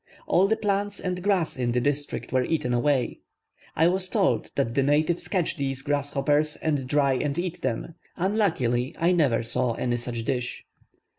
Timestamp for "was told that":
3.87-4.73